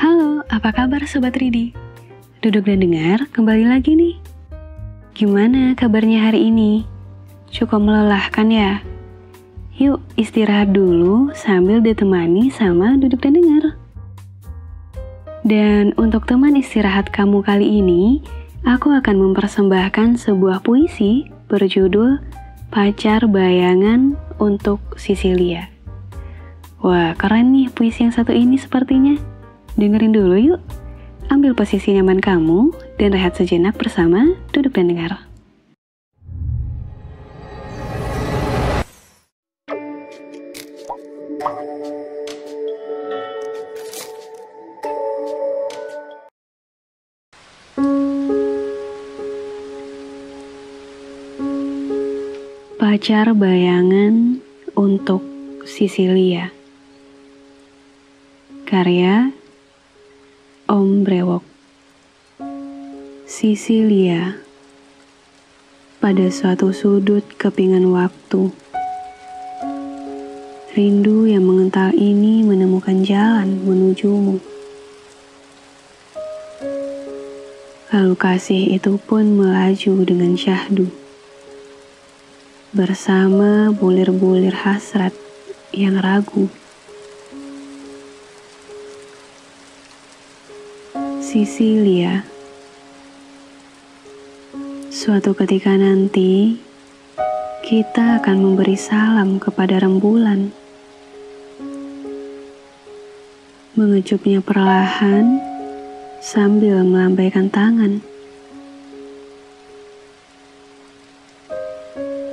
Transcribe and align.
Halo, 0.00 0.40
apa 0.48 0.72
kabar 0.72 1.04
Sobat 1.04 1.36
Ridi? 1.36 1.76
Duduk 2.40 2.64
dan 2.64 2.80
dengar, 2.80 3.28
kembali 3.36 3.68
lagi 3.68 3.92
nih. 3.92 4.16
Gimana 5.12 5.76
kabarnya 5.76 6.24
hari 6.24 6.48
ini? 6.48 6.88
Cukup 7.52 7.84
melelahkan 7.84 8.48
ya? 8.48 8.80
Yuk 9.76 10.00
istirahat 10.16 10.72
dulu 10.72 11.36
sambil 11.36 11.84
ditemani 11.84 12.48
sama 12.48 12.96
duduk 12.96 13.20
dan 13.20 13.36
dengar. 13.36 13.76
Dan 15.44 15.92
untuk 16.00 16.24
teman 16.24 16.56
istirahat 16.56 17.12
kamu 17.12 17.44
kali 17.44 17.84
ini, 17.84 18.24
aku 18.64 18.96
akan 18.96 19.20
mempersembahkan 19.20 20.16
sebuah 20.16 20.64
puisi 20.64 21.28
berjudul 21.52 22.24
Pacar 22.72 23.28
Bayangan 23.28 24.16
untuk 24.40 24.80
Sisilia. 24.96 25.68
Wah, 26.80 27.12
keren 27.20 27.52
nih 27.52 27.68
puisi 27.68 28.08
yang 28.08 28.16
satu 28.16 28.32
ini 28.32 28.56
sepertinya. 28.56 29.29
Dengerin 29.78 30.14
dulu 30.14 30.36
yuk. 30.38 30.62
Ambil 31.30 31.54
posisi 31.54 31.94
nyaman 31.94 32.18
kamu 32.18 32.74
dan 32.98 33.14
rehat 33.14 33.38
sejenak 33.38 33.78
bersama 33.78 34.34
duduk 34.50 34.74
dan 34.74 34.90
dengar. 34.90 35.30
Pacar 52.80 53.32
bayangan 53.38 54.42
untuk 54.74 55.22
Sisilia 55.62 56.50
Karya 58.66 59.39
Om 60.70 61.02
Brewok. 61.02 61.42
Sisilia 63.26 64.38
Pada 65.98 66.30
suatu 66.30 66.70
sudut 66.70 67.26
kepingan 67.34 67.90
waktu. 67.90 68.54
Rindu 70.70 71.26
yang 71.26 71.42
mengental 71.42 71.90
ini 71.90 72.46
menemukan 72.46 73.02
jalan 73.02 73.66
menujumu. 73.66 74.38
Lalu 77.90 78.14
kasih 78.14 78.70
itu 78.78 78.94
pun 79.02 79.26
melaju 79.42 80.06
dengan 80.06 80.38
syahdu. 80.38 80.86
Bersama 82.70 83.74
bulir-bulir 83.74 84.54
hasrat 84.54 85.18
yang 85.74 85.98
ragu 85.98 86.46
Sisilia. 91.30 92.26
Suatu 94.90 95.30
ketika 95.30 95.70
nanti, 95.78 96.58
kita 97.62 98.18
akan 98.18 98.42
memberi 98.42 98.74
salam 98.74 99.38
kepada 99.38 99.78
rembulan. 99.78 100.50
Mengecupnya 103.78 104.42
perlahan 104.42 105.38
sambil 106.18 106.82
melambaikan 106.82 107.46
tangan. 107.46 108.02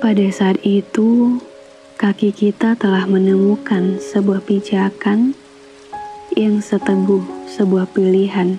Pada 0.00 0.26
saat 0.32 0.56
itu, 0.64 1.36
kaki 2.00 2.32
kita 2.32 2.72
telah 2.80 3.04
menemukan 3.04 4.00
sebuah 4.00 4.40
pijakan 4.40 5.36
yang 6.32 6.64
seteguh 6.64 7.28
sebuah 7.52 7.92
pilihan 7.92 8.56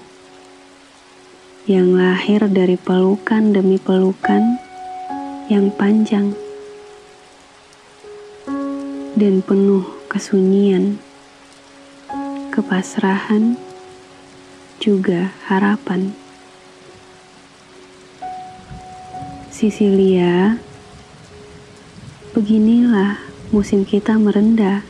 yang 1.68 2.00
lahir 2.00 2.48
dari 2.48 2.80
pelukan 2.80 3.52
demi 3.52 3.76
pelukan 3.76 4.56
yang 5.52 5.68
panjang 5.76 6.32
dan 9.20 9.44
penuh 9.44 9.84
kesunyian, 10.08 10.96
kepasrahan, 12.56 13.60
juga 14.80 15.36
harapan. 15.52 16.16
Sisilia, 19.52 20.64
beginilah 22.32 23.20
musim 23.52 23.84
kita 23.84 24.16
merendah, 24.16 24.88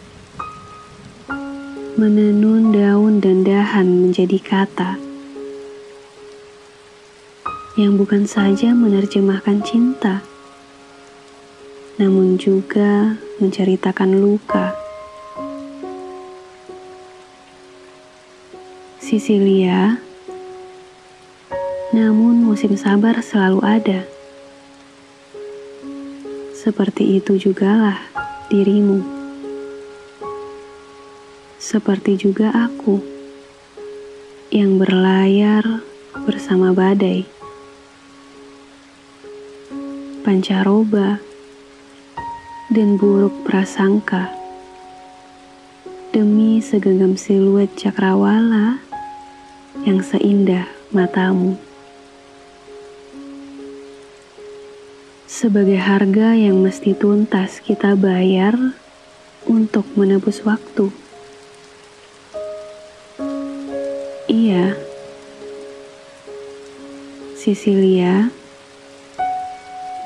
menenun 1.98 2.70
daun 2.70 3.18
dan 3.18 3.42
dahan 3.42 3.90
menjadi 4.06 4.38
kata 4.38 5.07
yang 7.78 7.94
bukan 7.94 8.26
saja 8.26 8.74
menerjemahkan 8.74 9.62
cinta, 9.62 10.26
namun 12.02 12.42
juga 12.42 13.22
menceritakan 13.38 14.18
luka. 14.18 14.74
Sisilia, 18.98 20.02
namun 21.94 22.42
musim 22.50 22.74
sabar 22.74 23.22
selalu 23.22 23.62
ada. 23.62 24.02
Seperti 26.58 27.22
itu 27.22 27.38
jugalah 27.38 28.02
dirimu. 28.50 29.06
Seperti 31.62 32.18
juga 32.18 32.50
aku 32.58 32.98
yang 34.50 34.82
berlayar 34.82 35.86
bersama 36.26 36.74
badai 36.74 37.37
pancaroba, 40.28 41.24
dan 42.68 43.00
buruk 43.00 43.48
prasangka. 43.48 44.28
Demi 46.12 46.60
segenggam 46.60 47.16
siluet 47.16 47.72
cakrawala 47.80 48.84
yang 49.88 50.04
seindah 50.04 50.68
matamu. 50.92 51.56
Sebagai 55.32 55.80
harga 55.80 56.36
yang 56.36 56.60
mesti 56.60 56.92
tuntas 56.92 57.64
kita 57.64 57.96
bayar 57.96 58.76
untuk 59.48 59.88
menebus 59.96 60.44
waktu. 60.44 60.92
Iya, 64.28 64.76
Sisilia 67.40 68.28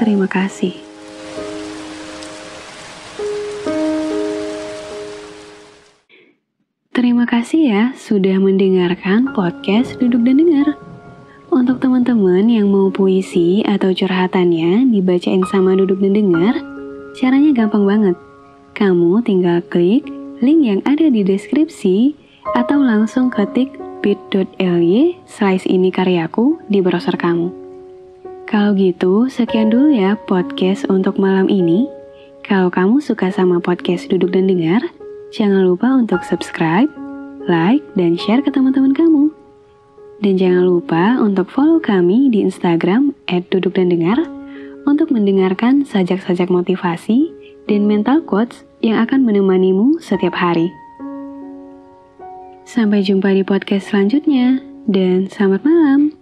Terima 0.01 0.25
kasih. 0.25 0.73
Terima 6.89 7.29
kasih 7.29 7.61
ya 7.69 7.83
sudah 7.93 8.41
mendengarkan 8.41 9.29
podcast 9.37 10.01
Duduk 10.01 10.25
dan 10.25 10.41
Dengar. 10.41 10.73
Untuk 11.53 11.77
teman-teman 11.77 12.49
yang 12.49 12.73
mau 12.73 12.89
puisi 12.89 13.61
atau 13.61 13.93
curhatannya 13.93 14.89
dibacain 14.89 15.45
sama 15.45 15.77
Duduk 15.77 16.01
dan 16.01 16.17
Dengar, 16.17 16.57
caranya 17.13 17.53
gampang 17.53 17.85
banget. 17.85 18.17
Kamu 18.73 19.21
tinggal 19.21 19.61
klik 19.69 20.09
link 20.41 20.65
yang 20.65 20.81
ada 20.89 21.13
di 21.13 21.21
deskripsi 21.21 22.17
atau 22.57 22.81
langsung 22.81 23.29
ketik 23.29 23.77
bit.ly 24.01 25.21
slice 25.29 25.69
ini 25.69 25.93
karyaku 25.93 26.57
di 26.73 26.81
browser 26.81 27.13
kamu. 27.13 27.60
Kalau 28.51 28.75
gitu, 28.75 29.31
sekian 29.31 29.71
dulu 29.71 29.95
ya 29.95 30.19
podcast 30.27 30.83
untuk 30.91 31.15
malam 31.15 31.47
ini. 31.47 31.87
Kalau 32.43 32.67
kamu 32.67 32.99
suka 32.99 33.31
sama 33.31 33.63
podcast 33.63 34.11
Duduk 34.11 34.35
dan 34.35 34.43
Dengar, 34.51 34.83
jangan 35.31 35.63
lupa 35.63 35.87
untuk 35.95 36.19
subscribe, 36.27 36.91
like, 37.47 37.79
dan 37.95 38.19
share 38.19 38.43
ke 38.43 38.51
teman-teman 38.51 38.91
kamu. 38.91 39.31
Dan 40.19 40.35
jangan 40.35 40.67
lupa 40.67 41.15
untuk 41.23 41.47
follow 41.47 41.79
kami 41.79 42.27
di 42.27 42.43
Instagram 42.43 43.15
@duduk 43.47 43.71
dan 43.71 43.87
dengar 43.87 44.19
untuk 44.83 45.15
mendengarkan 45.15 45.87
sajak-sajak 45.87 46.51
motivasi 46.51 47.31
dan 47.71 47.87
mental 47.87 48.19
quotes 48.19 48.67
yang 48.83 48.99
akan 48.99 49.23
menemanimu 49.23 50.03
setiap 50.03 50.35
hari. 50.35 50.67
Sampai 52.67 52.99
jumpa 52.99 53.31
di 53.31 53.47
podcast 53.47 53.95
selanjutnya, 53.95 54.59
dan 54.91 55.31
selamat 55.31 55.63
malam. 55.63 56.20